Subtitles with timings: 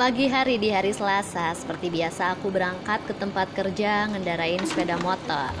[0.00, 5.52] Pagi hari di hari Selasa, seperti biasa aku berangkat ke tempat kerja ngendarain sepeda motor.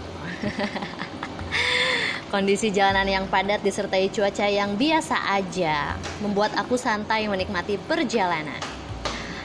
[2.32, 5.92] Kondisi jalanan yang padat disertai cuaca yang biasa aja
[6.24, 8.56] membuat aku santai menikmati perjalanan.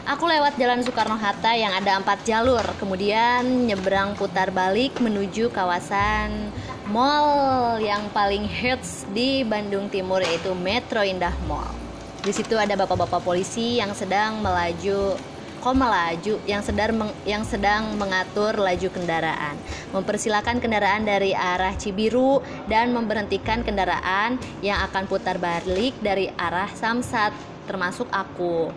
[0.08, 6.56] Aku lewat jalan Soekarno-Hatta yang ada empat jalur, kemudian nyebrang putar balik menuju kawasan
[6.88, 11.85] mall yang paling hits di Bandung Timur yaitu Metro Indah Mall.
[12.26, 15.14] Di situ ada bapak-bapak polisi yang sedang melaju
[15.62, 19.58] kok melaju yang sedang meng, yang sedang mengatur laju kendaraan,
[19.94, 27.34] mempersilakan kendaraan dari arah Cibiru dan memberhentikan kendaraan yang akan putar balik dari arah Samsat
[27.70, 28.74] termasuk aku.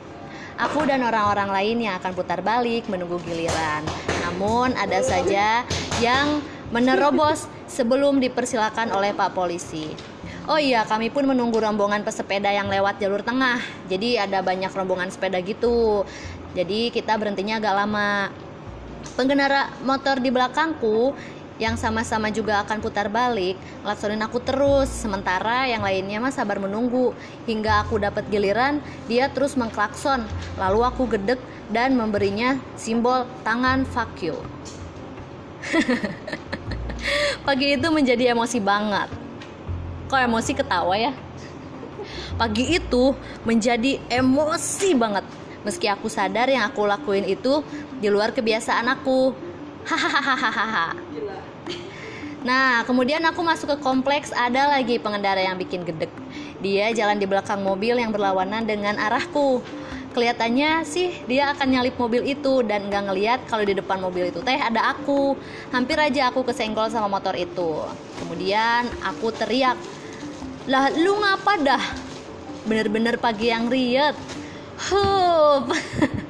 [0.60, 3.84] Aku dan orang-orang lain yang akan putar balik menunggu giliran.
[4.28, 5.64] Namun ada saja
[6.04, 9.92] yang menerobos sebelum dipersilakan oleh Pak Polisi.
[10.48, 13.60] Oh iya, kami pun menunggu rombongan pesepeda yang lewat jalur tengah.
[13.84, 16.08] Jadi ada banyak rombongan sepeda gitu.
[16.56, 18.32] Jadi kita berhentinya agak lama.
[19.12, 21.12] Pengendara motor di belakangku
[21.60, 24.88] yang sama-sama juga akan putar balik, ngelaksonin aku terus.
[24.88, 27.12] Sementara yang lainnya mah sabar menunggu.
[27.44, 30.24] Hingga aku dapat giliran, dia terus mengklakson.
[30.56, 34.16] Lalu aku gedek dan memberinya simbol tangan fuck.
[37.44, 39.17] Pagi itu menjadi emosi banget
[40.08, 41.12] kok emosi ketawa ya?
[42.40, 43.12] Pagi itu
[43.44, 45.24] menjadi emosi banget.
[45.66, 47.60] Meski aku sadar yang aku lakuin itu
[48.00, 49.36] di luar kebiasaan aku.
[49.84, 50.96] Hahaha.
[52.46, 56.10] Nah kemudian aku masuk ke kompleks ada lagi pengendara yang bikin gedek.
[56.62, 59.60] Dia jalan di belakang mobil yang berlawanan dengan arahku.
[60.14, 64.40] Kelihatannya sih dia akan nyalip mobil itu dan nggak ngeliat kalau di depan mobil itu
[64.46, 65.34] teh ada aku.
[65.74, 67.82] Hampir aja aku kesenggol sama motor itu.
[68.22, 69.76] Kemudian aku teriak
[70.68, 71.84] lah lu ngapa dah?
[72.68, 74.12] Bener-bener pagi yang riet.
[74.92, 75.72] Hup.